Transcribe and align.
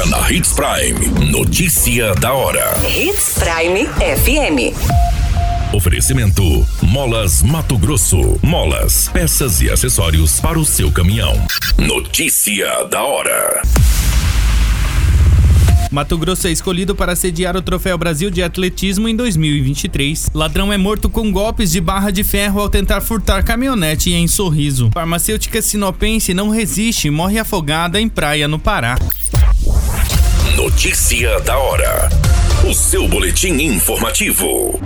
Agora 0.00 0.06
na 0.06 0.32
Hits 0.32 0.52
Prime. 0.52 1.30
Notícia 1.30 2.14
da 2.14 2.32
hora. 2.32 2.80
Hits 2.86 3.38
Prime 3.38 3.86
FM. 3.86 4.74
Oferecimento: 5.74 6.66
Molas 6.80 7.42
Mato 7.42 7.76
Grosso. 7.76 8.38
Molas, 8.42 9.08
peças 9.08 9.60
e 9.60 9.70
acessórios 9.70 10.40
para 10.40 10.58
o 10.58 10.64
seu 10.64 10.90
caminhão. 10.90 11.34
Notícia 11.76 12.84
da 12.84 13.02
hora. 13.02 13.62
Mato 15.90 16.16
Grosso 16.16 16.46
é 16.46 16.52
escolhido 16.52 16.94
para 16.94 17.16
sediar 17.16 17.56
o 17.56 17.62
Troféu 17.62 17.98
Brasil 17.98 18.30
de 18.30 18.42
Atletismo 18.42 19.08
em 19.08 19.16
2023. 19.16 20.30
Ladrão 20.32 20.72
é 20.72 20.78
morto 20.78 21.10
com 21.10 21.30
golpes 21.32 21.72
de 21.72 21.80
barra 21.80 22.10
de 22.10 22.22
ferro 22.22 22.60
ao 22.60 22.70
tentar 22.70 23.00
furtar 23.00 23.44
caminhonete 23.44 24.12
em 24.12 24.28
Sorriso. 24.28 24.88
Farmacêutica 24.94 25.60
sinopense 25.60 26.32
não 26.32 26.48
resiste 26.48 27.08
e 27.08 27.10
morre 27.10 27.38
afogada 27.38 28.00
em 28.00 28.08
praia 28.08 28.46
no 28.46 28.58
Pará. 28.58 28.96
Notícia 30.62 31.40
da 31.40 31.58
hora. 31.58 32.10
O 32.68 32.74
seu 32.74 33.08
boletim 33.08 33.54
informativo. 33.62 34.78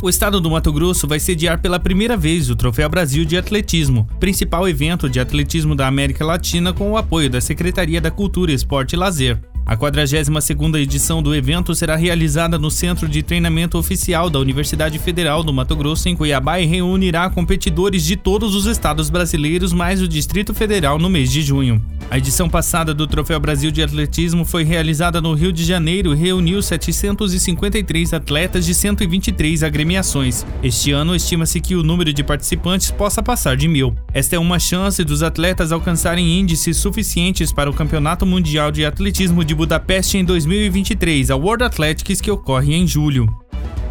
O 0.00 0.08
estado 0.08 0.40
do 0.40 0.48
Mato 0.48 0.72
Grosso 0.72 1.08
vai 1.08 1.18
sediar 1.18 1.60
pela 1.60 1.80
primeira 1.80 2.16
vez 2.16 2.48
o 2.50 2.54
Troféu 2.54 2.88
Brasil 2.88 3.24
de 3.24 3.36
Atletismo, 3.36 4.08
principal 4.20 4.68
evento 4.68 5.10
de 5.10 5.18
atletismo 5.18 5.74
da 5.74 5.88
América 5.88 6.24
Latina 6.24 6.72
com 6.72 6.92
o 6.92 6.96
apoio 6.96 7.28
da 7.28 7.40
Secretaria 7.40 8.00
da 8.00 8.12
Cultura, 8.12 8.52
Esporte 8.52 8.92
e 8.92 8.96
Lazer. 8.96 9.40
A 9.66 9.76
42ª 9.76 10.78
edição 10.78 11.20
do 11.20 11.34
evento 11.34 11.74
será 11.74 11.96
realizada 11.96 12.56
no 12.56 12.70
Centro 12.70 13.08
de 13.08 13.20
Treinamento 13.20 13.76
Oficial 13.76 14.30
da 14.30 14.38
Universidade 14.38 14.96
Federal 15.00 15.42
do 15.42 15.52
Mato 15.52 15.74
Grosso, 15.74 16.08
em 16.08 16.14
Cuiabá, 16.14 16.60
e 16.60 16.66
reunirá 16.66 17.28
competidores 17.28 18.04
de 18.04 18.14
todos 18.14 18.54
os 18.54 18.66
estados 18.66 19.10
brasileiros 19.10 19.72
mais 19.72 20.00
o 20.00 20.06
Distrito 20.06 20.54
Federal 20.54 21.00
no 21.00 21.10
mês 21.10 21.32
de 21.32 21.42
junho. 21.42 21.82
A 22.08 22.16
edição 22.16 22.48
passada 22.48 22.94
do 22.94 23.08
Troféu 23.08 23.40
Brasil 23.40 23.72
de 23.72 23.82
Atletismo 23.82 24.44
foi 24.44 24.62
realizada 24.62 25.20
no 25.20 25.34
Rio 25.34 25.52
de 25.52 25.64
Janeiro 25.64 26.12
e 26.12 26.16
reuniu 26.16 26.62
753 26.62 28.14
atletas 28.14 28.64
de 28.64 28.72
123 28.72 29.64
agremiações. 29.64 30.46
Este 30.62 30.92
ano, 30.92 31.16
estima-se 31.16 31.60
que 31.60 31.74
o 31.74 31.82
número 31.82 32.12
de 32.12 32.22
participantes 32.22 32.92
possa 32.92 33.20
passar 33.20 33.56
de 33.56 33.66
mil. 33.66 33.96
Esta 34.16 34.34
é 34.34 34.38
uma 34.38 34.58
chance 34.58 35.04
dos 35.04 35.22
atletas 35.22 35.70
alcançarem 35.70 36.40
índices 36.40 36.78
suficientes 36.78 37.52
para 37.52 37.68
o 37.68 37.74
Campeonato 37.74 38.24
Mundial 38.24 38.72
de 38.72 38.82
Atletismo 38.82 39.44
de 39.44 39.54
Budapeste 39.54 40.16
em 40.16 40.24
2023, 40.24 41.30
a 41.30 41.36
World 41.36 41.64
Athletics 41.64 42.22
que 42.22 42.30
ocorre 42.30 42.74
em 42.74 42.86
julho. 42.86 43.28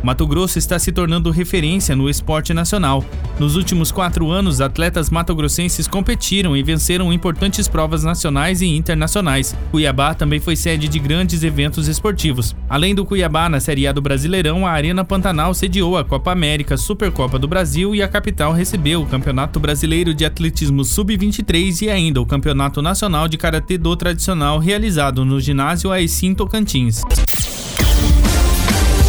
Mato 0.03 0.27
Grosso 0.27 0.59
está 0.59 0.77
se 0.77 0.91
tornando 0.91 1.31
referência 1.31 1.95
no 1.95 2.09
esporte 2.09 2.53
nacional. 2.53 3.03
Nos 3.39 3.55
últimos 3.55 3.91
quatro 3.91 4.29
anos, 4.29 4.61
atletas 4.61 5.09
matogrossenses 5.09 5.87
competiram 5.87 6.55
e 6.55 6.63
venceram 6.63 7.11
importantes 7.11 7.67
provas 7.67 8.03
nacionais 8.03 8.61
e 8.61 8.67
internacionais. 8.67 9.55
Cuiabá 9.71 10.13
também 10.13 10.39
foi 10.39 10.55
sede 10.55 10.87
de 10.87 10.99
grandes 10.99 11.43
eventos 11.43 11.87
esportivos. 11.87 12.55
Além 12.69 12.95
do 12.95 13.05
Cuiabá, 13.05 13.49
na 13.49 13.59
Série 13.59 13.87
A 13.87 13.91
do 13.91 14.01
Brasileirão, 14.01 14.65
a 14.65 14.71
Arena 14.71 15.03
Pantanal 15.03 15.53
sediou 15.53 15.97
a 15.97 16.05
Copa 16.05 16.31
América, 16.31 16.77
Supercopa 16.77 17.37
do 17.37 17.47
Brasil 17.47 17.93
e 17.93 18.01
a 18.01 18.07
capital 18.07 18.53
recebeu 18.53 19.01
o 19.01 19.05
Campeonato 19.05 19.59
Brasileiro 19.59 20.13
de 20.13 20.25
Atletismo 20.25 20.83
Sub-23 20.83 21.81
e 21.81 21.89
ainda 21.89 22.21
o 22.21 22.25
Campeonato 22.25 22.81
Nacional 22.81 23.27
de 23.27 23.37
Karatê 23.37 23.77
do 23.77 23.95
Tradicional 23.95 24.59
realizado 24.59 25.25
no 25.25 25.39
ginásio 25.39 25.91
Aecim 25.91 26.33
Tocantins. 26.33 27.01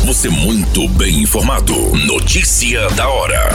Você 0.07 0.29
muito 0.29 0.89
bem 0.91 1.23
informado. 1.23 1.75
Notícia 2.07 2.89
da 2.91 3.09
hora. 3.09 3.49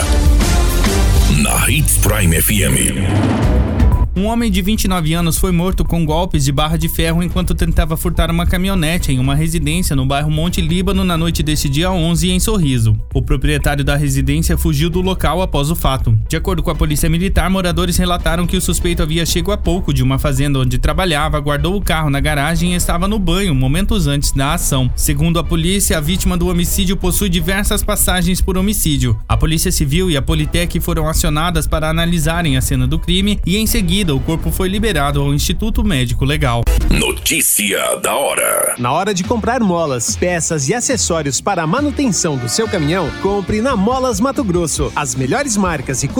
Na 1.41 1.69
Hits 1.71 1.97
Prime 1.99 2.41
FM. 2.41 3.71
Um 4.13 4.25
homem 4.25 4.51
de 4.51 4.61
29 4.61 5.13
anos 5.13 5.37
foi 5.37 5.53
morto 5.53 5.85
com 5.85 6.05
golpes 6.05 6.43
de 6.43 6.51
barra 6.51 6.75
de 6.75 6.89
ferro 6.89 7.23
enquanto 7.23 7.55
tentava 7.55 7.95
furtar 7.95 8.29
uma 8.29 8.45
caminhonete 8.45 9.13
em 9.13 9.17
uma 9.19 9.33
residência 9.33 9.95
no 9.95 10.05
bairro 10.05 10.29
Monte 10.29 10.59
Líbano 10.59 11.05
na 11.05 11.17
noite 11.17 11.41
deste 11.41 11.69
dia 11.69 11.89
11 11.89 12.29
em 12.29 12.39
Sorriso. 12.41 12.99
O 13.13 13.21
proprietário 13.21 13.85
da 13.85 13.95
residência 13.95 14.57
fugiu 14.57 14.89
do 14.89 14.99
local 14.99 15.41
após 15.41 15.71
o 15.71 15.75
fato. 15.75 16.19
De 16.31 16.37
acordo 16.37 16.63
com 16.63 16.71
a 16.71 16.75
polícia 16.75 17.09
militar, 17.09 17.49
moradores 17.49 17.97
relataram 17.97 18.47
que 18.47 18.55
o 18.55 18.61
suspeito 18.61 19.03
havia 19.03 19.25
chegado 19.25 19.51
há 19.51 19.57
pouco 19.57 19.93
de 19.93 20.01
uma 20.01 20.17
fazenda 20.17 20.59
onde 20.59 20.77
trabalhava, 20.77 21.39
guardou 21.41 21.75
o 21.75 21.81
carro 21.81 22.09
na 22.09 22.21
garagem 22.21 22.71
e 22.71 22.75
estava 22.75 23.05
no 23.05 23.19
banho 23.19 23.53
momentos 23.53 24.07
antes 24.07 24.31
da 24.31 24.53
ação. 24.53 24.89
Segundo 24.95 25.39
a 25.39 25.43
polícia, 25.43 25.97
a 25.97 25.99
vítima 25.99 26.37
do 26.37 26.47
homicídio 26.47 26.95
possui 26.95 27.27
diversas 27.27 27.83
passagens 27.83 28.39
por 28.39 28.57
homicídio. 28.57 29.19
A 29.27 29.35
Polícia 29.35 29.73
Civil 29.73 30.09
e 30.09 30.15
a 30.15 30.21
Politec 30.21 30.79
foram 30.79 31.09
acionadas 31.09 31.67
para 31.67 31.89
analisarem 31.89 32.55
a 32.55 32.61
cena 32.61 32.87
do 32.87 32.97
crime 32.97 33.37
e 33.45 33.57
em 33.57 33.65
seguida 33.67 33.81
seguida, 33.81 34.15
o 34.15 34.19
corpo 34.19 34.51
foi 34.51 34.69
liberado 34.69 35.19
ao 35.19 35.33
Instituto 35.33 35.83
Médico 35.83 36.23
Legal. 36.23 36.63
Notícia 36.89 37.97
da 37.97 38.15
hora. 38.15 38.75
Na 38.77 38.91
hora 38.91 39.13
de 39.13 39.23
comprar 39.23 39.59
molas, 39.59 40.15
peças 40.15 40.69
e 40.69 40.73
acessórios 40.73 41.41
para 41.41 41.63
a 41.63 41.67
manutenção 41.67 42.37
do 42.37 42.47
seu 42.47 42.67
caminhão, 42.67 43.09
compre 43.21 43.59
na 43.59 43.75
Molas 43.75 44.19
Mato 44.19 44.43
Grosso. 44.43 44.91
As 44.95 45.15
melhores 45.15 45.57
marcas 45.57 46.03
e 46.03 46.07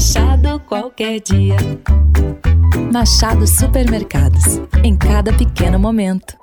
Machado 0.00 0.58
qualquer 0.60 1.20
dia. 1.20 1.56
Machado 2.90 3.46
Supermercados. 3.46 4.58
Em 4.82 4.96
cada 4.96 5.30
pequeno 5.30 5.78
momento. 5.78 6.38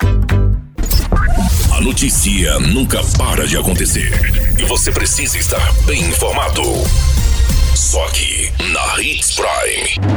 A 1.75 1.81
notícia 1.81 2.59
nunca 2.59 3.01
para 3.17 3.47
de 3.47 3.57
acontecer. 3.57 4.11
E 4.59 4.65
você 4.65 4.91
precisa 4.91 5.39
estar 5.39 5.73
bem 5.87 6.03
informado. 6.03 6.61
Só 7.73 8.05
aqui, 8.05 8.51
na 8.71 9.01
Hits 9.01 9.33
Prime. 9.33 10.07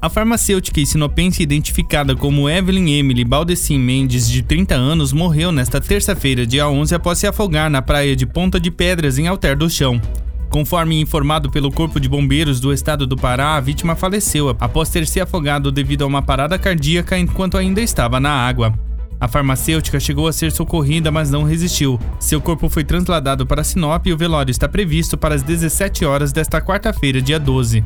A 0.00 0.08
farmacêutica 0.08 0.80
e 0.80 0.84
sinopense 0.84 1.44
identificada 1.44 2.16
como 2.16 2.50
Evelyn 2.50 2.90
Emily 2.98 3.24
Baldessin 3.24 3.78
Mendes, 3.78 4.28
de 4.28 4.42
30 4.42 4.74
anos, 4.74 5.12
morreu 5.12 5.52
nesta 5.52 5.80
terça-feira, 5.80 6.44
dia 6.44 6.68
11, 6.68 6.92
após 6.92 7.18
se 7.18 7.26
afogar 7.28 7.70
na 7.70 7.80
praia 7.80 8.16
de 8.16 8.26
Ponta 8.26 8.58
de 8.58 8.72
Pedras, 8.72 9.16
em 9.16 9.28
Alter 9.28 9.56
do 9.56 9.70
Chão. 9.70 10.00
Conforme 10.52 11.00
informado 11.00 11.50
pelo 11.50 11.72
Corpo 11.72 11.98
de 11.98 12.10
Bombeiros 12.10 12.60
do 12.60 12.74
estado 12.74 13.06
do 13.06 13.16
Pará, 13.16 13.54
a 13.56 13.60
vítima 13.60 13.96
faleceu 13.96 14.54
após 14.60 14.90
ter 14.90 15.06
se 15.06 15.18
afogado 15.18 15.72
devido 15.72 16.02
a 16.02 16.06
uma 16.06 16.20
parada 16.20 16.58
cardíaca 16.58 17.18
enquanto 17.18 17.56
ainda 17.56 17.80
estava 17.80 18.20
na 18.20 18.30
água. 18.30 18.78
A 19.18 19.26
farmacêutica 19.26 19.98
chegou 19.98 20.28
a 20.28 20.32
ser 20.32 20.52
socorrida, 20.52 21.10
mas 21.10 21.30
não 21.30 21.42
resistiu. 21.42 21.98
Seu 22.20 22.38
corpo 22.38 22.68
foi 22.68 22.84
trasladado 22.84 23.46
para 23.46 23.64
Sinop 23.64 24.06
e 24.06 24.12
o 24.12 24.16
velório 24.16 24.50
está 24.50 24.68
previsto 24.68 25.16
para 25.16 25.34
as 25.34 25.42
17 25.42 26.04
horas 26.04 26.32
desta 26.32 26.60
quarta-feira, 26.60 27.22
dia 27.22 27.40
12. 27.40 27.82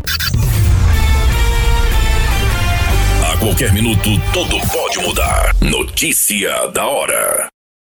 A 3.32 3.36
qualquer 3.38 3.72
minuto, 3.72 4.10
tudo 4.32 4.58
pode 4.72 4.98
mudar. 5.06 5.54
Notícia 5.60 6.66
da 6.74 6.84
hora. 6.84 7.46